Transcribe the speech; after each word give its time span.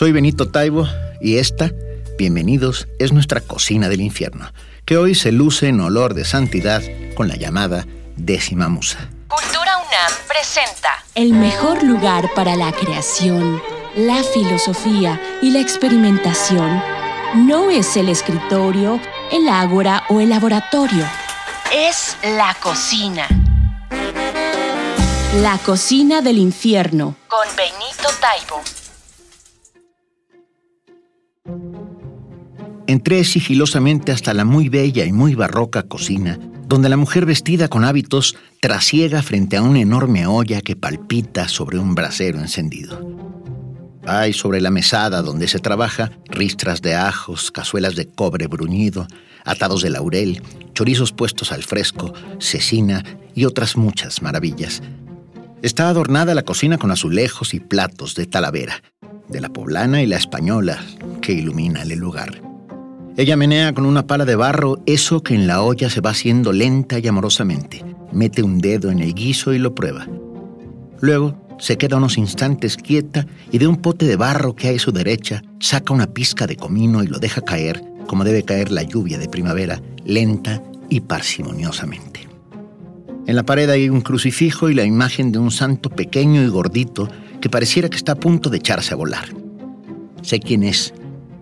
Soy 0.00 0.12
Benito 0.12 0.48
Taibo 0.48 0.88
y 1.20 1.36
esta, 1.36 1.72
bienvenidos, 2.16 2.88
es 2.98 3.12
nuestra 3.12 3.42
cocina 3.42 3.90
del 3.90 4.00
infierno, 4.00 4.50
que 4.86 4.96
hoy 4.96 5.14
se 5.14 5.30
luce 5.30 5.68
en 5.68 5.78
olor 5.78 6.14
de 6.14 6.24
santidad 6.24 6.82
con 7.14 7.28
la 7.28 7.36
llamada 7.36 7.84
décima 8.16 8.70
musa. 8.70 9.10
Cultura 9.28 9.76
UNAM 9.76 10.12
presenta 10.26 11.04
El 11.14 11.34
mejor 11.34 11.82
lugar 11.82 12.30
para 12.34 12.56
la 12.56 12.72
creación, 12.72 13.60
la 13.94 14.22
filosofía 14.22 15.20
y 15.42 15.50
la 15.50 15.60
experimentación 15.60 16.82
no 17.34 17.68
es 17.68 17.94
el 17.98 18.08
escritorio, 18.08 18.98
el 19.30 19.50
ágora 19.50 20.04
o 20.08 20.20
el 20.20 20.30
laboratorio. 20.30 21.04
es 21.74 22.16
la 22.22 22.56
cocina 22.58 23.28
La 25.42 25.58
cocina 25.58 26.22
del 26.22 26.38
infierno. 26.38 27.16
con 27.28 27.46
Benito 27.54 28.08
Taibo. 28.18 28.79
Entré 32.90 33.22
sigilosamente 33.22 34.10
hasta 34.10 34.34
la 34.34 34.44
muy 34.44 34.68
bella 34.68 35.04
y 35.04 35.12
muy 35.12 35.36
barroca 35.36 35.84
cocina, 35.84 36.40
donde 36.66 36.88
la 36.88 36.96
mujer 36.96 37.24
vestida 37.24 37.68
con 37.68 37.84
hábitos 37.84 38.34
trasiega 38.60 39.22
frente 39.22 39.56
a 39.56 39.62
una 39.62 39.78
enorme 39.78 40.26
olla 40.26 40.60
que 40.60 40.74
palpita 40.74 41.46
sobre 41.46 41.78
un 41.78 41.94
brasero 41.94 42.40
encendido. 42.40 43.00
Hay 44.06 44.32
sobre 44.32 44.60
la 44.60 44.72
mesada 44.72 45.22
donde 45.22 45.46
se 45.46 45.60
trabaja 45.60 46.10
ristras 46.26 46.82
de 46.82 46.96
ajos, 46.96 47.52
cazuelas 47.52 47.94
de 47.94 48.08
cobre 48.08 48.48
bruñido, 48.48 49.06
atados 49.44 49.82
de 49.82 49.90
laurel, 49.90 50.42
chorizos 50.74 51.12
puestos 51.12 51.52
al 51.52 51.62
fresco, 51.62 52.12
cecina 52.40 53.04
y 53.36 53.44
otras 53.44 53.76
muchas 53.76 54.20
maravillas. 54.20 54.82
Está 55.62 55.88
adornada 55.88 56.34
la 56.34 56.42
cocina 56.42 56.76
con 56.76 56.90
azulejos 56.90 57.54
y 57.54 57.60
platos 57.60 58.16
de 58.16 58.26
talavera, 58.26 58.82
de 59.28 59.40
la 59.40 59.48
poblana 59.48 60.02
y 60.02 60.08
la 60.08 60.16
española, 60.16 60.84
que 61.22 61.30
iluminan 61.30 61.88
el 61.88 62.00
lugar. 62.00 62.49
Ella 63.16 63.36
menea 63.36 63.74
con 63.74 63.86
una 63.86 64.06
pala 64.06 64.24
de 64.24 64.36
barro 64.36 64.78
eso 64.86 65.22
que 65.22 65.34
en 65.34 65.46
la 65.46 65.62
olla 65.62 65.90
se 65.90 66.00
va 66.00 66.10
haciendo 66.10 66.52
lenta 66.52 66.98
y 66.98 67.06
amorosamente. 67.06 67.84
Mete 68.12 68.42
un 68.42 68.60
dedo 68.60 68.90
en 68.90 69.00
el 69.00 69.14
guiso 69.14 69.52
y 69.52 69.58
lo 69.58 69.74
prueba. 69.74 70.06
Luego 71.00 71.36
se 71.58 71.76
queda 71.76 71.96
unos 71.96 72.16
instantes 72.18 72.76
quieta 72.76 73.26
y 73.50 73.58
de 73.58 73.66
un 73.66 73.76
pote 73.76 74.06
de 74.06 74.16
barro 74.16 74.54
que 74.54 74.68
hay 74.68 74.76
a 74.76 74.80
su 74.80 74.92
derecha 74.92 75.42
saca 75.58 75.92
una 75.92 76.06
pizca 76.06 76.46
de 76.46 76.56
comino 76.56 77.02
y 77.02 77.06
lo 77.06 77.18
deja 77.18 77.42
caer, 77.42 77.82
como 78.06 78.24
debe 78.24 78.44
caer 78.44 78.70
la 78.70 78.82
lluvia 78.82 79.18
de 79.18 79.28
primavera, 79.28 79.82
lenta 80.04 80.62
y 80.88 81.00
parsimoniosamente. 81.00 82.28
En 83.26 83.36
la 83.36 83.44
pared 83.44 83.68
hay 83.68 83.88
un 83.90 84.00
crucifijo 84.00 84.70
y 84.70 84.74
la 84.74 84.84
imagen 84.84 85.32
de 85.32 85.38
un 85.38 85.50
santo 85.50 85.90
pequeño 85.90 86.42
y 86.42 86.48
gordito 86.48 87.08
que 87.40 87.50
pareciera 87.50 87.88
que 87.88 87.96
está 87.96 88.12
a 88.12 88.20
punto 88.20 88.50
de 88.50 88.58
echarse 88.58 88.94
a 88.94 88.96
volar. 88.96 89.28
Sé 90.22 90.40
quién 90.40 90.62
es, 90.62 90.94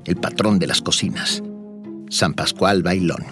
el 0.04 0.16
patrón 0.16 0.58
de 0.58 0.66
las 0.66 0.82
cocinas, 0.82 1.42
San 2.10 2.34
Pascual 2.34 2.82
Bailón. 2.82 3.24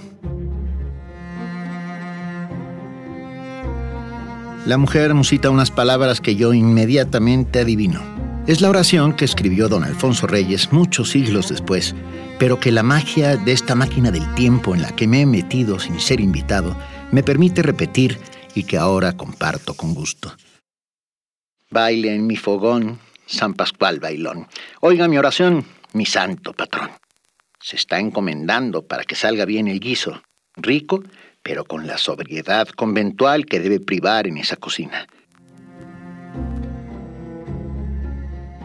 La 4.66 4.78
mujer 4.78 5.14
musita 5.14 5.50
unas 5.50 5.70
palabras 5.70 6.20
que 6.20 6.34
yo 6.34 6.52
inmediatamente 6.52 7.60
adivino. 7.60 8.00
Es 8.46 8.60
la 8.60 8.68
oración 8.68 9.14
que 9.14 9.24
escribió 9.24 9.68
don 9.68 9.84
Alfonso 9.84 10.26
Reyes 10.26 10.72
muchos 10.72 11.10
siglos 11.10 11.48
después, 11.48 11.94
pero 12.38 12.58
que 12.60 12.72
la 12.72 12.82
magia 12.82 13.36
de 13.36 13.52
esta 13.52 13.74
máquina 13.74 14.10
del 14.10 14.34
tiempo 14.34 14.74
en 14.74 14.82
la 14.82 14.94
que 14.94 15.06
me 15.06 15.20
he 15.20 15.26
metido 15.26 15.78
sin 15.78 16.00
ser 16.00 16.20
invitado 16.20 16.76
me 17.12 17.22
permite 17.22 17.62
repetir 17.62 18.18
y 18.54 18.64
que 18.64 18.76
ahora 18.76 19.16
comparto 19.16 19.74
con 19.74 19.94
gusto. 19.94 20.32
Baile 21.70 22.14
en 22.14 22.26
mi 22.26 22.36
fogón, 22.36 22.98
San 23.26 23.54
Pascual 23.54 24.00
Bailón. 24.00 24.46
Oiga 24.80 25.08
mi 25.08 25.18
oración, 25.18 25.64
mi 25.92 26.06
santo 26.06 26.52
patrón. 26.52 26.90
Se 27.60 27.76
está 27.76 27.98
encomendando 27.98 28.86
para 28.86 29.04
que 29.04 29.14
salga 29.14 29.44
bien 29.44 29.68
el 29.68 29.80
guiso, 29.80 30.22
rico, 30.56 31.02
pero 31.42 31.64
con 31.64 31.86
la 31.86 31.98
sobriedad 31.98 32.68
conventual 32.68 33.46
que 33.46 33.60
debe 33.60 33.80
privar 33.80 34.26
en 34.26 34.36
esa 34.36 34.56
cocina. 34.56 35.06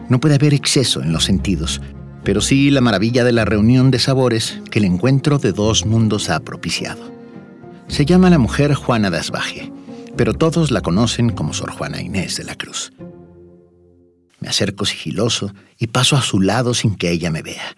No 0.08 0.20
puede 0.20 0.34
haber 0.34 0.52
exceso 0.52 1.00
en 1.00 1.12
los 1.12 1.24
sentidos, 1.24 1.80
pero 2.24 2.40
sí 2.40 2.70
la 2.70 2.80
maravilla 2.80 3.24
de 3.24 3.32
la 3.32 3.44
reunión 3.44 3.90
de 3.90 3.98
sabores 3.98 4.60
que 4.70 4.78
el 4.78 4.84
encuentro 4.84 5.38
de 5.38 5.52
dos 5.52 5.86
mundos 5.86 6.28
ha 6.28 6.40
propiciado. 6.40 7.10
Se 7.88 8.04
llama 8.04 8.30
la 8.30 8.38
mujer 8.38 8.74
Juana 8.74 9.10
de 9.10 9.18
Asbaje, 9.18 9.72
pero 10.16 10.34
todos 10.34 10.70
la 10.70 10.82
conocen 10.82 11.30
como 11.30 11.54
Sor 11.54 11.70
Juana 11.70 12.02
Inés 12.02 12.36
de 12.36 12.44
la 12.44 12.54
Cruz. 12.54 12.92
Me 14.40 14.48
acerco 14.48 14.84
sigiloso 14.84 15.54
y 15.78 15.86
paso 15.86 16.16
a 16.16 16.22
su 16.22 16.40
lado 16.40 16.74
sin 16.74 16.96
que 16.96 17.10
ella 17.10 17.30
me 17.30 17.42
vea. 17.42 17.76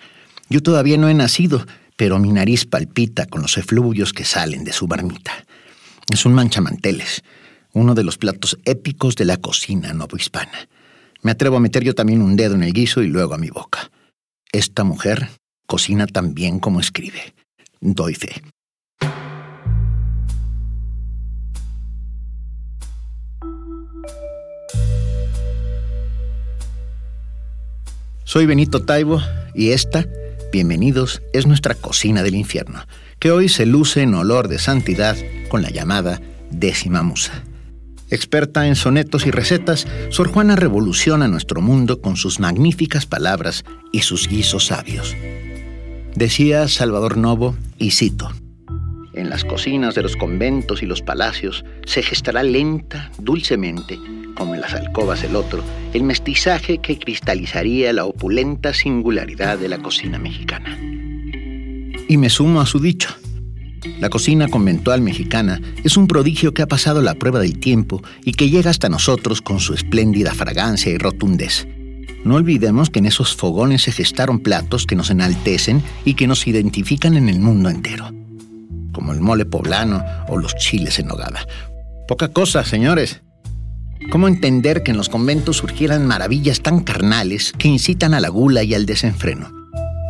Yo 0.55 0.63
todavía 0.63 0.97
no 0.97 1.09
he 1.09 1.15
nacido, 1.15 1.67
pero 1.97 2.21
mi 2.21 2.31
nariz 2.31 2.65
palpita 2.65 3.27
con 3.27 3.43
los 3.43 3.59
efluvios 3.59 4.13
que 4.13 4.25
salen 4.25 4.63
de 4.63 4.73
su 4.73 4.87
marmita. 4.87 5.33
Es 6.09 6.27
un 6.27 6.33
manchamanteles, 6.33 7.25
uno 7.73 7.97
de 7.97 8.05
los 8.05 8.19
platos 8.19 8.57
épicos 8.65 9.17
de 9.17 9.25
la 9.25 9.37
cocina 9.37 9.93
novohispana. 9.93 10.69
Me 11.23 11.33
atrevo 11.33 11.57
a 11.57 11.61
meter 11.61 11.83
yo 11.83 11.97
también 11.97 12.23
un 12.23 12.37
dedo 12.37 12.55
en 12.55 12.63
el 12.63 12.73
guiso 12.73 13.03
y 13.03 13.09
luego 13.09 13.35
a 13.35 13.39
mi 13.39 13.51
boca. 13.51 13.91
Esta 14.53 14.85
mujer 14.85 15.29
cocina 15.67 16.07
tan 16.07 16.35
bien 16.35 16.61
como 16.61 16.79
escribe. 16.79 17.35
Doy 17.81 18.15
fe. 18.15 18.41
Soy 28.23 28.47
Benito 28.47 28.85
Taibo 28.85 29.21
y 29.53 29.71
esta, 29.71 30.07
bienvenidos, 30.55 31.21
es 31.33 31.49
nuestra 31.49 31.75
cocina 31.75 32.23
del 32.23 32.37
infierno, 32.37 32.87
que 33.19 33.33
hoy 33.33 33.49
se 33.49 33.67
luce 33.67 34.03
en 34.03 34.15
olor 34.15 34.47
de 34.47 34.61
santidad 34.61 35.17
con 35.49 35.63
la 35.63 35.71
llamada 35.71 36.21
décima 36.49 37.03
musa. 37.03 37.43
Experta 38.09 38.69
en 38.69 38.77
sonetos 38.77 39.27
y 39.27 39.33
recetas, 39.33 39.89
Sor 40.11 40.29
Juana 40.29 40.55
revoluciona 40.55 41.27
nuestro 41.27 41.61
mundo 41.61 42.01
con 42.01 42.17
sus 42.17 42.39
magníficas 42.39 43.05
palabras 43.05 43.65
y 43.93 44.03
sus 44.03 44.29
guisos 44.29 44.67
sabios. 44.67 45.17
Decía 46.15 46.69
Salvador 46.69 47.17
Novo, 47.17 47.57
y 47.77 47.91
cito, 47.91 48.31
En 49.13 49.31
las 49.31 49.45
cocinas 49.45 49.97
de 49.97 50.03
los 50.03 50.15
conventos 50.15 50.85
y 50.85 50.87
los 50.87 51.03
palacios 51.03 51.65
se 51.85 52.05
gestará 52.05 52.45
lenta, 52.45 53.11
dulcemente, 53.19 53.99
como 54.35 54.55
en 54.55 54.61
las 54.61 54.75
alcobas 54.75 55.23
del 55.23 55.37
otro, 55.37 55.63
el 55.93 56.03
mestizaje 56.03 56.79
que 56.79 56.99
cristalizaría 56.99 57.93
la 57.93 58.05
opulenta 58.05 58.75
singularidad 58.75 59.59
de 59.59 59.69
la 59.69 59.79
cocina 59.79 60.19
mexicana. 60.19 60.79
Y 62.09 62.17
me 62.17 62.31
sumo 62.31 62.61
a 62.61 62.67
su 62.67 62.81
dicho. 62.81 63.15
La 64.01 64.09
cocina 64.09 64.49
conventual 64.49 65.03
mexicana 65.03 65.61
es 65.83 65.97
un 65.97 66.07
prodigio 66.07 66.55
que 66.55 66.63
ha 66.63 66.67
pasado 66.67 67.03
la 67.03 67.15
prueba 67.15 67.39
del 67.39 67.59
tiempo 67.59 68.03
y 68.25 68.33
que 68.33 68.49
llega 68.49 68.71
hasta 68.71 68.89
nosotros 68.89 69.43
con 69.43 69.61
su 69.61 69.75
espléndida 69.75 70.33
fragancia 70.33 70.91
y 70.91 70.99
rotundez. 70.99 71.67
No 72.25 72.37
olvidemos 72.37 72.89
que 72.89 73.01
en 73.01 73.07
esos 73.07 73.37
fogones 73.37 73.83
se 73.83 73.93
gestaron 73.93 74.41
platos 74.41 74.87
que 74.87 74.97
nos 74.97 75.11
enaltecen 75.11 75.83
y 76.07 76.15
que 76.15 76.27
nos 76.27 76.47
identifican 76.47 77.17
en 77.17 77.29
el 77.29 77.39
mundo 77.39 77.69
entero, 77.69 78.11
como 78.93 79.13
el 79.13 79.21
mole 79.21 79.45
poblano 79.45 80.03
o 80.29 80.39
los 80.39 80.57
chiles 80.57 80.99
en 80.99 81.09
nogada. 81.09 81.47
Poca 82.09 82.29
cosa, 82.29 82.65
señores. 82.65 83.24
¿Cómo 84.11 84.29
entender 84.29 84.83
que 84.83 84.91
en 84.91 84.97
los 84.97 85.09
conventos 85.09 85.57
surgieran 85.57 86.07
maravillas 86.07 86.61
tan 86.61 86.81
carnales 86.81 87.53
que 87.53 87.69
incitan 87.69 88.15
a 88.15 88.21
la 88.21 88.29
gula 88.29 88.63
y 88.63 88.75
al 88.75 88.87
desenfreno? 88.87 89.51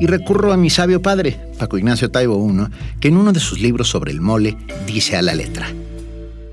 Y 0.01 0.07
recurro 0.07 0.53
a 0.53 0.57
mi 0.57 0.71
sabio 0.71 1.01
padre, 1.01 1.39
Paco 1.59 1.79
Ignacio 1.79 2.11
Taibo 2.11 2.37
I, 2.37 2.99
que 3.01 3.09
en 3.09 3.17
uno 3.17 3.33
de 3.33 3.41
sus 3.41 3.61
libros 3.61 3.89
sobre 3.89 4.11
el 4.11 4.21
mole 4.21 4.57
dice 4.87 5.17
a 5.17 5.23
la 5.23 5.35
letra: 5.35 5.73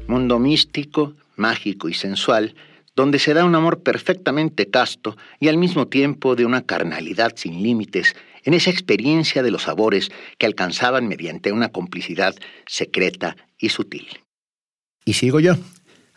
Mundo 0.07 0.39
místico, 0.39 1.15
mágico 1.35 1.89
y 1.89 1.93
sensual, 1.93 2.55
donde 2.95 3.19
se 3.19 3.33
da 3.33 3.45
un 3.45 3.55
amor 3.55 3.81
perfectamente 3.81 4.69
casto 4.69 5.17
y 5.39 5.47
al 5.47 5.57
mismo 5.57 5.87
tiempo 5.87 6.35
de 6.35 6.45
una 6.45 6.61
carnalidad 6.61 7.33
sin 7.35 7.63
límites 7.63 8.15
en 8.43 8.53
esa 8.53 8.69
experiencia 8.69 9.43
de 9.43 9.51
los 9.51 9.63
sabores 9.63 10.11
que 10.37 10.45
alcanzaban 10.45 11.07
mediante 11.07 11.51
una 11.51 11.69
complicidad 11.69 12.35
secreta 12.67 13.35
y 13.57 13.69
sutil. 13.69 14.07
Y 15.05 15.13
sigo 15.13 15.39
yo. 15.39 15.55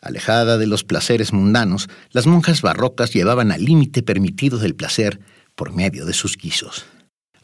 Alejada 0.05 0.59
de 0.59 0.67
los 0.67 0.85
placeres 0.85 1.33
mundanos, 1.33 1.89
las 2.11 2.27
monjas 2.27 2.61
barrocas 2.61 3.11
llevaban 3.15 3.51
al 3.51 3.65
límite 3.65 4.03
permitido 4.03 4.59
del 4.59 4.75
placer 4.75 5.19
por 5.55 5.73
medio 5.73 6.05
de 6.05 6.13
sus 6.13 6.37
guisos. 6.37 6.85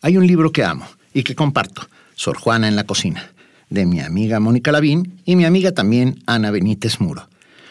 Hay 0.02 0.18
un 0.18 0.26
libro 0.26 0.52
que 0.52 0.62
amo 0.62 0.86
y 1.14 1.22
que 1.22 1.34
comparto, 1.34 1.88
Sor 2.14 2.36
Juana 2.36 2.68
en 2.68 2.76
la 2.76 2.84
cocina, 2.84 3.32
de 3.70 3.86
mi 3.86 4.00
amiga 4.00 4.40
Mónica 4.40 4.72
Lavín 4.72 5.22
y 5.24 5.36
mi 5.36 5.46
amiga 5.46 5.72
también 5.72 6.22
Ana 6.26 6.50
Benítez 6.50 7.00
Muro, 7.00 7.30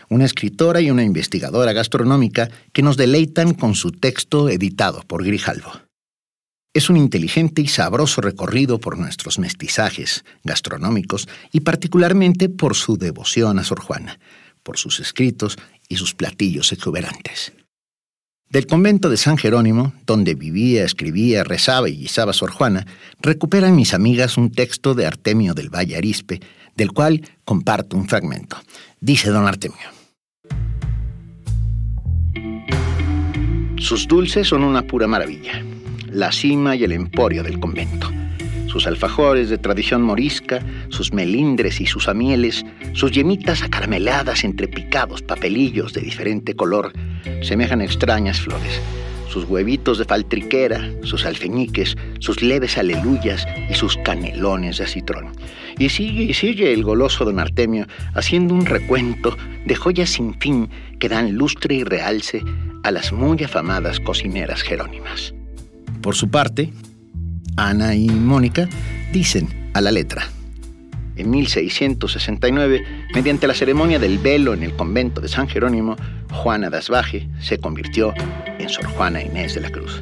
una 0.09 0.25
escritora 0.25 0.81
y 0.81 0.89
una 0.89 1.03
investigadora 1.03 1.71
gastronómica 1.71 2.49
que 2.73 2.81
nos 2.81 2.97
deleitan 2.97 3.53
con 3.53 3.75
su 3.75 3.91
texto 3.91 4.49
editado 4.49 5.03
por 5.03 5.23
Grijalvo. 5.23 5.71
Es 6.73 6.89
un 6.89 6.97
inteligente 6.97 7.61
y 7.61 7.67
sabroso 7.67 8.21
recorrido 8.21 8.79
por 8.79 8.97
nuestros 8.97 9.37
mestizajes 9.37 10.23
gastronómicos 10.43 11.27
y 11.51 11.59
particularmente 11.59 12.49
por 12.49 12.75
su 12.75 12.97
devoción 12.97 13.59
a 13.59 13.63
Sor 13.63 13.81
Juana, 13.81 14.19
por 14.69 14.77
sus 14.77 14.99
escritos 14.99 15.57
y 15.87 15.95
sus 15.95 16.13
platillos 16.13 16.71
exuberantes. 16.71 17.53
Del 18.51 18.67
convento 18.67 19.09
de 19.09 19.17
San 19.17 19.35
Jerónimo, 19.35 19.95
donde 20.05 20.35
vivía, 20.35 20.85
escribía, 20.85 21.43
rezaba 21.43 21.89
y 21.89 21.97
guisaba 21.97 22.33
Sor 22.33 22.51
Juana, 22.51 22.85
recuperan 23.19 23.75
mis 23.75 23.95
amigas 23.95 24.37
un 24.37 24.51
texto 24.51 24.93
de 24.93 25.07
Artemio 25.07 25.55
del 25.55 25.73
Valle 25.73 25.97
Arispe, 25.97 26.39
del 26.75 26.91
cual 26.91 27.23
comparto 27.45 27.97
un 27.97 28.07
fragmento. 28.07 28.57
Dice 28.99 29.31
don 29.31 29.47
Artemio. 29.47 29.89
Sus 33.79 34.07
dulces 34.07 34.49
son 34.49 34.63
una 34.63 34.83
pura 34.83 35.07
maravilla, 35.07 35.65
la 36.11 36.31
cima 36.31 36.75
y 36.75 36.83
el 36.83 36.91
emporio 36.91 37.41
del 37.41 37.59
convento 37.59 38.11
sus 38.69 38.85
alfajores 38.85 39.49
de 39.49 39.57
tradición 39.57 40.03
morisca, 40.03 40.63
sus 40.89 41.11
melindres 41.11 41.81
y 41.81 41.87
sus 41.87 42.07
amieles, 42.07 42.63
sus 42.99 43.13
yemitas 43.13 43.63
acarameladas 43.63 44.43
entre 44.43 44.67
picados 44.67 45.21
papelillos 45.21 45.93
de 45.93 46.01
diferente 46.01 46.53
color, 46.53 46.91
semejan 47.41 47.79
extrañas 47.79 48.41
flores, 48.41 48.81
sus 49.29 49.45
huevitos 49.45 49.99
de 49.99 50.03
faltriquera, 50.03 50.91
sus 51.03 51.25
alfeñiques, 51.25 51.95
sus 52.19 52.41
leves 52.41 52.77
aleluyas 52.77 53.47
y 53.69 53.73
sus 53.73 53.95
canelones 54.03 54.79
de 54.79 54.87
citrón. 54.87 55.31
Y 55.77 55.87
sigue 55.87 56.23
y 56.23 56.33
sigue 56.33 56.73
el 56.73 56.83
goloso 56.83 57.23
don 57.23 57.39
Artemio 57.39 57.87
haciendo 58.15 58.53
un 58.53 58.65
recuento 58.65 59.37
de 59.65 59.75
joyas 59.75 60.09
sin 60.09 60.37
fin 60.37 60.69
que 60.99 61.07
dan 61.07 61.35
lustre 61.35 61.75
y 61.75 61.83
realce 61.85 62.43
a 62.83 62.91
las 62.91 63.13
muy 63.13 63.41
afamadas 63.41 64.01
cocineras 64.01 64.61
jerónimas. 64.61 65.33
Por 66.01 66.15
su 66.15 66.29
parte, 66.29 66.73
Ana 67.55 67.95
y 67.95 68.09
Mónica 68.09 68.67
dicen 69.13 69.71
a 69.73 69.79
la 69.79 69.91
letra. 69.91 70.27
En 71.19 71.31
1669, 71.31 72.81
mediante 73.13 73.45
la 73.45 73.53
ceremonia 73.53 73.99
del 73.99 74.19
velo 74.19 74.53
en 74.53 74.63
el 74.63 74.73
convento 74.73 75.19
de 75.19 75.27
San 75.27 75.49
Jerónimo, 75.49 75.97
Juana 76.31 76.69
Dasbaje 76.69 77.27
se 77.41 77.57
convirtió 77.57 78.13
en 78.57 78.69
Sor 78.69 78.85
Juana 78.85 79.21
Inés 79.21 79.55
de 79.55 79.59
la 79.59 79.69
Cruz. 79.69 80.01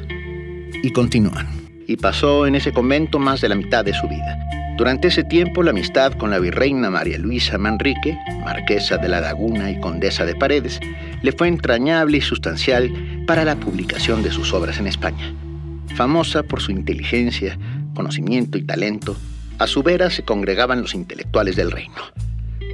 Y 0.80 0.92
continúan. 0.92 1.48
Y 1.88 1.96
pasó 1.96 2.46
en 2.46 2.54
ese 2.54 2.72
convento 2.72 3.18
más 3.18 3.40
de 3.40 3.48
la 3.48 3.56
mitad 3.56 3.84
de 3.84 3.94
su 3.94 4.06
vida. 4.06 4.38
Durante 4.76 5.08
ese 5.08 5.24
tiempo, 5.24 5.64
la 5.64 5.72
amistad 5.72 6.12
con 6.12 6.30
la 6.30 6.38
virreina 6.38 6.88
María 6.88 7.18
Luisa 7.18 7.58
Manrique, 7.58 8.16
marquesa 8.44 8.96
de 8.96 9.08
la 9.08 9.20
Laguna 9.20 9.72
y 9.72 9.80
condesa 9.80 10.24
de 10.24 10.36
Paredes, 10.36 10.78
le 11.22 11.32
fue 11.32 11.48
entrañable 11.48 12.18
y 12.18 12.20
sustancial 12.20 12.92
para 13.26 13.44
la 13.44 13.56
publicación 13.56 14.22
de 14.22 14.30
sus 14.30 14.54
obras 14.54 14.78
en 14.78 14.86
España. 14.86 15.34
Famosa 15.96 16.44
por 16.44 16.60
su 16.60 16.70
inteligencia, 16.70 17.58
conocimiento 17.92 18.56
y 18.56 18.62
talento, 18.62 19.16
a 19.58 19.66
su 19.66 19.82
vera 19.82 20.10
se 20.10 20.24
congregaban 20.24 20.82
los 20.82 20.94
intelectuales 20.94 21.56
del 21.56 21.70
reino, 21.70 22.02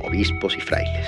obispos 0.02 0.56
y 0.56 0.60
frailes. 0.60 1.06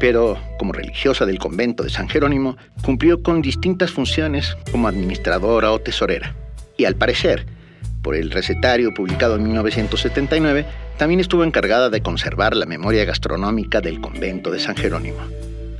Pero, 0.00 0.38
como 0.58 0.72
religiosa 0.72 1.26
del 1.26 1.38
convento 1.38 1.84
de 1.84 1.90
San 1.90 2.08
Jerónimo, 2.08 2.56
cumplió 2.82 3.22
con 3.22 3.42
distintas 3.42 3.90
funciones 3.90 4.56
como 4.72 4.88
administradora 4.88 5.70
o 5.70 5.78
tesorera. 5.78 6.34
Y 6.76 6.86
al 6.86 6.96
parecer, 6.96 7.46
por 8.02 8.16
el 8.16 8.30
recetario 8.30 8.92
publicado 8.92 9.36
en 9.36 9.44
1979, 9.44 10.66
también 10.96 11.20
estuvo 11.20 11.44
encargada 11.44 11.88
de 11.88 12.02
conservar 12.02 12.56
la 12.56 12.66
memoria 12.66 13.04
gastronómica 13.04 13.80
del 13.80 14.00
convento 14.00 14.50
de 14.50 14.60
San 14.60 14.76
Jerónimo, 14.76 15.20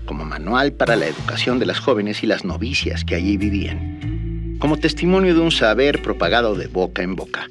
como 0.05 0.25
manual 0.25 0.73
para 0.73 0.95
la 0.95 1.07
educación 1.07 1.59
de 1.59 1.67
las 1.67 1.81
jóvenes 1.81 2.23
y 2.23 2.27
las 2.27 2.45
novicias 2.45 3.05
que 3.05 3.17
allí 3.17 3.37
vivían 3.37 4.13
como 4.63 4.77
testimonio 4.77 5.35
de 5.35 5.41
un 5.41 5.51
saber 5.51 6.01
propagado 6.03 6.55
de 6.55 6.69
boca 6.69 7.03
en 7.03 7.17
boca. 7.17 7.49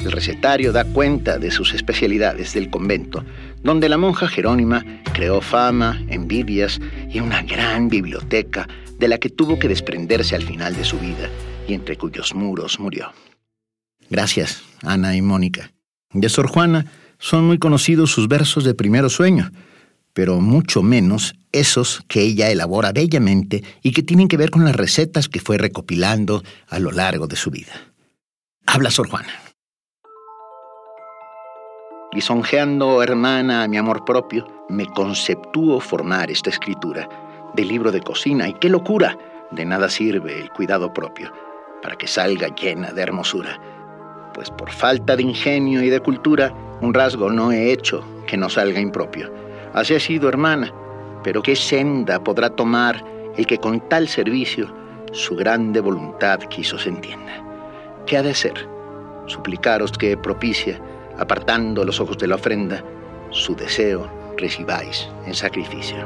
El 0.00 0.12
recetario 0.12 0.72
da 0.72 0.84
cuenta 0.84 1.38
de 1.38 1.50
sus 1.50 1.74
especialidades 1.74 2.54
del 2.54 2.70
convento, 2.70 3.24
donde 3.62 3.88
la 3.88 3.98
monja 3.98 4.28
Jerónima 4.28 4.84
creó 5.12 5.40
fama, 5.40 6.00
envidias 6.08 6.80
y 7.10 7.20
una 7.20 7.42
gran 7.42 7.88
biblioteca 7.88 8.68
de 8.98 9.08
la 9.08 9.18
que 9.18 9.28
tuvo 9.28 9.58
que 9.58 9.68
desprenderse 9.68 10.36
al 10.36 10.44
final 10.44 10.76
de 10.76 10.84
su 10.84 10.98
vida 10.98 11.28
y 11.66 11.74
entre 11.74 11.96
cuyos 11.96 12.34
muros 12.34 12.78
murió. 12.78 13.12
Gracias, 14.08 14.62
Ana 14.82 15.16
y 15.16 15.22
Mónica. 15.22 15.72
De 16.12 16.28
Sor 16.28 16.48
Juana 16.48 16.86
son 17.18 17.44
muy 17.46 17.58
conocidos 17.58 18.10
sus 18.10 18.28
versos 18.28 18.64
de 18.64 18.74
primero 18.74 19.10
sueño, 19.10 19.50
pero 20.12 20.40
mucho 20.40 20.82
menos 20.82 21.34
esos 21.52 22.02
que 22.08 22.22
ella 22.22 22.50
elabora 22.50 22.92
bellamente 22.92 23.62
y 23.82 23.92
que 23.92 24.02
tienen 24.02 24.28
que 24.28 24.36
ver 24.36 24.50
con 24.50 24.64
las 24.64 24.76
recetas 24.76 25.28
que 25.28 25.40
fue 25.40 25.58
recopilando 25.58 26.42
a 26.68 26.78
lo 26.78 26.92
largo 26.92 27.26
de 27.26 27.36
su 27.36 27.50
vida. 27.50 27.72
Habla 28.66 28.90
Sor 28.90 29.08
Juana. 29.08 29.47
Lisonjeando, 32.12 33.02
hermana, 33.02 33.62
a 33.62 33.68
mi 33.68 33.76
amor 33.76 34.04
propio, 34.04 34.46
me 34.68 34.86
conceptúo 34.86 35.78
formar 35.78 36.30
esta 36.30 36.48
escritura 36.48 37.08
de 37.54 37.64
libro 37.64 37.92
de 37.92 38.00
cocina, 38.00 38.48
y 38.48 38.54
qué 38.54 38.70
locura, 38.70 39.18
de 39.50 39.64
nada 39.64 39.88
sirve 39.88 40.40
el 40.40 40.50
cuidado 40.50 40.92
propio 40.92 41.30
para 41.82 41.96
que 41.96 42.06
salga 42.06 42.48
llena 42.54 42.92
de 42.92 43.02
hermosura, 43.02 43.60
pues 44.32 44.50
por 44.50 44.70
falta 44.70 45.16
de 45.16 45.22
ingenio 45.22 45.82
y 45.82 45.90
de 45.90 46.00
cultura, 46.00 46.52
un 46.80 46.94
rasgo 46.94 47.30
no 47.30 47.52
he 47.52 47.72
hecho 47.72 48.02
que 48.26 48.36
no 48.36 48.48
salga 48.48 48.80
impropio 48.80 49.30
Así 49.74 49.94
ha 49.94 50.00
sido, 50.00 50.28
hermana, 50.28 50.72
pero 51.22 51.42
qué 51.42 51.54
senda 51.54 52.22
podrá 52.22 52.48
tomar 52.50 53.04
el 53.36 53.46
que 53.46 53.58
con 53.58 53.80
tal 53.88 54.08
servicio 54.08 54.74
su 55.12 55.36
grande 55.36 55.80
voluntad 55.80 56.40
quiso 56.40 56.78
se 56.78 56.88
entienda. 56.88 57.32
¿Qué 58.06 58.16
ha 58.16 58.22
de 58.22 58.34
ser? 58.34 58.66
Suplicaros 59.26 59.92
que 59.92 60.16
propicia, 60.16 60.80
apartando 61.18 61.84
los 61.84 62.00
ojos 62.00 62.18
de 62.18 62.28
la 62.28 62.36
ofrenda, 62.36 62.82
su 63.30 63.54
deseo 63.54 64.10
recibáis 64.36 65.08
en 65.26 65.34
sacrificio. 65.34 65.96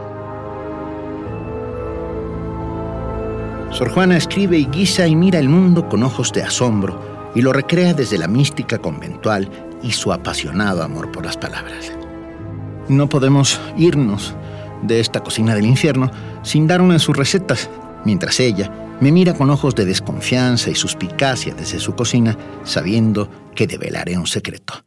Sor 3.71 3.91
Juana 3.91 4.17
escribe 4.17 4.59
y 4.59 4.67
guisa 4.67 5.07
y 5.07 5.17
mira 5.17 5.39
el 5.39 5.49
mundo 5.49 5.89
con 5.89 6.03
ojos 6.03 6.33
de 6.33 6.43
asombro 6.43 7.31
y 7.35 7.41
lo 7.41 7.53
recrea 7.53 7.95
desde 7.95 8.19
la 8.19 8.29
mística 8.29 8.79
conventual 8.79 9.49
y 9.83 9.93
su 9.93 10.13
apasionado 10.13 10.83
amor 10.83 11.11
por 11.11 11.25
las 11.25 11.37
palabras. 11.37 11.93
No 12.89 13.09
podemos 13.09 13.61
irnos 13.79 14.35
de 14.83 15.01
esta 15.01 15.21
cocina 15.21 15.55
del 15.55 15.65
infierno 15.65 16.11
sin 16.43 16.67
dar 16.67 16.83
una 16.83 16.95
de 16.95 17.01
sus 17.01 17.17
recetas, 17.17 17.71
mientras 18.05 18.41
ella 18.41 18.71
me 19.01 19.11
mira 19.11 19.35
con 19.35 19.51
ojos 19.51 19.75
de 19.75 19.85
desconfianza 19.85 20.71
y 20.71 20.75
suspicacia 20.75 21.55
desde 21.55 21.81
su 21.81 21.95
cocina, 21.95 22.37
sabiendo 22.65 23.29
que 23.55 23.67
develaré 23.67 24.19
un 24.19 24.27
secreto. 24.27 24.85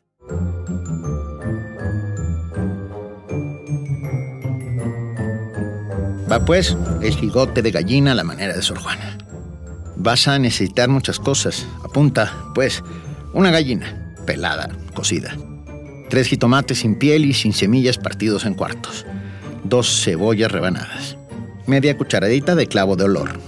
Va 6.32 6.44
pues 6.44 6.76
el 7.02 7.16
gigote 7.16 7.62
de 7.62 7.72
gallina 7.72 8.12
a 8.12 8.16
la 8.16 8.24
manera 8.24 8.56
de 8.56 8.62
Sor 8.62 8.80
Juana. 8.80 9.18
Vas 9.96 10.28
a 10.28 10.40
necesitar 10.40 10.90
muchas 10.90 11.20
cosas. 11.20 11.68
Apunta, 11.84 12.34
pues, 12.54 12.84
una 13.34 13.52
gallina, 13.52 14.16
pelada, 14.26 14.70
cocida. 14.94 15.36
Tres 16.10 16.28
jitomates 16.28 16.80
sin 16.80 16.96
piel 16.96 17.26
y 17.26 17.34
sin 17.34 17.54
semillas 17.54 17.98
partidos 17.98 18.46
en 18.46 18.56
cuartos, 18.56 19.06
dos 19.64 20.04
cebollas 20.04 20.52
rebanadas, 20.52 21.18
media 21.68 21.98
cucharadita 21.98 22.56
de 22.56 22.68
clavo 22.68 22.96
de 22.96 23.06
olor, 23.06 23.40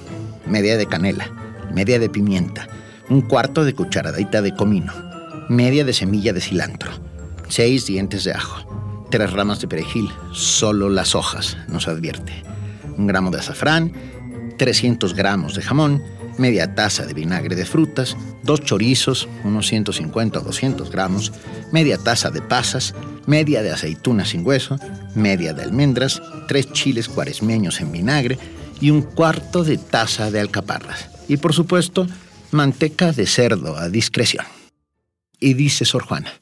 media 0.46 0.78
de 0.78 0.86
canela, 0.86 1.30
media 1.74 2.00
de 2.00 2.10
pimienta, 2.10 2.68
un 3.10 3.22
cuarto 3.22 3.64
de 3.66 3.74
cucharadita 3.74 4.42
de 4.42 4.54
comino, 4.54 4.94
media 5.50 5.86
de 5.86 5.94
semilla 5.94 6.34
de 6.34 6.42
cilantro, 6.42 6.92
seis 7.48 7.86
dientes 7.86 8.24
de 8.24 8.34
ajo, 8.34 9.08
tres 9.10 9.32
ramas 9.32 9.62
de 9.62 9.68
perejil, 9.68 10.10
solo 10.34 10.90
las 10.90 11.16
hojas, 11.16 11.58
nos 11.68 11.88
advierte, 11.88 12.44
un 12.98 13.08
gramo 13.08 13.32
de 13.32 13.40
azafrán, 13.40 13.94
300 14.58 15.14
gramos 15.14 15.56
de 15.56 15.62
jamón, 15.62 16.04
media 16.38 16.76
taza 16.76 17.06
de 17.06 17.14
vinagre 17.14 17.56
de 17.56 17.66
frutas, 17.66 18.18
dos 18.44 18.62
chorizos, 18.62 19.28
unos 19.44 19.68
150 19.68 20.40
o 20.40 20.42
200 20.42 20.92
gramos, 20.92 21.32
media 21.72 21.98
taza 21.98 22.30
de 22.30 22.42
pasas, 22.42 22.94
media 23.26 23.62
de 23.62 23.72
aceitunas 23.72 24.30
sin 24.30 24.46
hueso, 24.46 24.78
media 25.16 25.54
de 25.54 25.64
almendras, 25.64 26.22
tres 26.48 26.72
chiles 26.72 27.08
cuaresmeños 27.08 27.82
en 27.82 27.92
vinagre 27.92 28.38
y 28.82 28.92
un 28.92 29.02
cuarto 29.02 29.64
de 29.64 29.78
taza 29.78 30.32
de 30.32 30.40
alcaparras. 30.40 31.10
Y 31.28 31.38
por 31.38 31.54
supuesto, 31.54 32.08
manteca 32.52 33.12
de 33.12 33.26
cerdo 33.26 33.78
a 33.78 33.90
discreción. 33.90 34.57
Y 35.40 35.54
dice 35.54 35.86
Sor 35.86 36.04
Juana, 36.04 36.34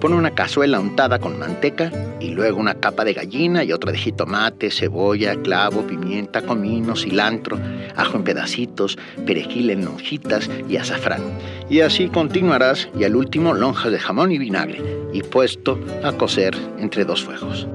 Pone 0.00 0.14
una 0.14 0.34
cazuela 0.34 0.78
untada 0.78 1.18
con 1.18 1.38
manteca 1.38 1.90
y 2.20 2.28
luego 2.28 2.60
una 2.60 2.74
capa 2.74 3.02
de 3.02 3.14
gallina 3.14 3.64
y 3.64 3.72
otra 3.72 3.92
de 3.92 3.98
jitomate, 3.98 4.70
cebolla, 4.70 5.34
clavo, 5.36 5.86
pimienta, 5.86 6.42
comino, 6.42 6.94
cilantro, 6.94 7.58
ajo 7.96 8.18
en 8.18 8.22
pedacitos, 8.22 8.98
perejil 9.26 9.70
en 9.70 9.86
lonjitas 9.86 10.50
y 10.68 10.76
azafrán. 10.76 11.22
Y 11.70 11.80
así 11.80 12.08
continuarás 12.08 12.90
y 12.96 13.04
al 13.04 13.16
último 13.16 13.54
lonjas 13.54 13.90
de 13.90 13.98
jamón 13.98 14.32
y 14.32 14.38
vinagre 14.38 14.82
y 15.14 15.22
puesto 15.22 15.80
a 16.04 16.12
cocer 16.12 16.54
entre 16.78 17.06
dos 17.06 17.24
fuegos. 17.24 17.66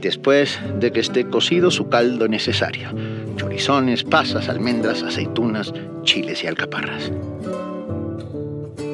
Después 0.00 0.60
de 0.78 0.92
que 0.92 1.00
esté 1.00 1.28
cocido 1.28 1.70
su 1.72 1.88
caldo 1.88 2.28
necesario, 2.28 2.90
chorizones, 3.52 4.02
pasas, 4.02 4.48
almendras, 4.48 5.02
aceitunas, 5.02 5.74
chiles 6.04 6.42
y 6.42 6.46
alcaparras. 6.46 7.12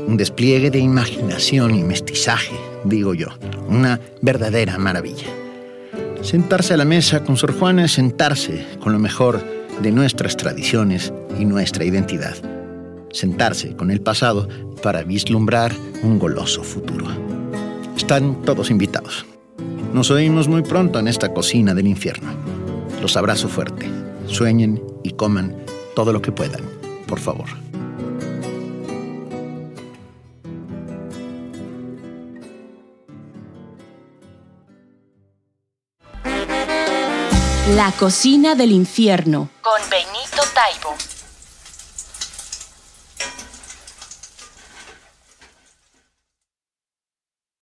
Un 0.09 0.17
despliegue 0.17 0.71
de 0.71 0.81
imaginación 0.81 1.77
y 1.77 1.85
mestizaje, 1.85 2.57
digo 2.83 3.15
yo. 3.15 3.29
Una 3.69 4.01
verdadera 4.21 4.77
maravilla. 4.77 5.29
Sentarse 6.23 6.75
a 6.75 6.77
la 6.77 6.85
mesa 6.85 7.23
con 7.23 7.37
Sor 7.37 7.57
Juana 7.57 7.85
es 7.85 7.93
sentarse 7.93 8.67
con 8.81 8.93
lo 8.93 8.99
mejor 8.99 9.41
de 9.81 9.93
nuestras 9.93 10.37
tradiciones 10.37 11.13
y 11.39 11.45
nuestra 11.45 11.85
identidad. 11.85 12.35
Sentarse 13.13 13.77
con 13.77 13.93
el 13.93 14.01
pasado 14.01 14.49
para 14.83 15.05
vislumbrar 15.05 15.73
un 16.03 16.19
goloso 16.19 16.65
futuro. 16.65 17.07
Están 17.97 18.43
todos 18.43 18.73
invitados. 18.73 19.25
Nos 19.93 20.11
oímos 20.11 20.49
muy 20.49 20.63
pronto 20.63 20.99
en 20.99 21.07
esta 21.07 21.33
cocina 21.33 21.75
del 21.75 21.87
infierno. 21.87 22.33
Los 23.01 23.17
abrazo 23.17 23.49
fuerte. 23.49 24.08
Sueñen 24.29 24.83
y 25.03 25.13
coman 25.13 25.57
todo 25.95 26.13
lo 26.13 26.23
que 26.23 26.33
puedan, 26.33 26.63
por 27.07 27.19
favor. 27.19 27.49
La 37.75 37.93
cocina 37.93 38.55
del 38.55 38.73
infierno. 38.73 39.51
Con 39.61 39.81
Benito 39.91 40.43
Taibo. 40.55 41.18